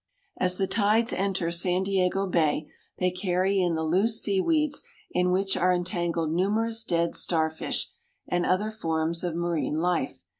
As 0.39 0.57
the 0.57 0.65
tides 0.65 1.13
enter 1.13 1.51
San 1.51 1.83
Diego 1.83 2.25
Bay 2.25 2.65
they 2.97 3.11
carry 3.11 3.61
in 3.61 3.75
the 3.75 3.83
loose 3.83 4.19
seaweeds 4.19 4.81
in 5.11 5.29
which 5.31 5.55
are 5.55 5.71
entangled 5.71 6.31
numerous 6.31 6.83
dead 6.83 7.13
starfish 7.13 7.87
and 8.27 8.43
other 8.43 8.71
forms 8.71 9.23
of 9.23 9.35
marine 9.35 9.75
life. 9.75 10.23